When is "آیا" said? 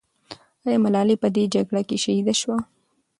0.65-0.77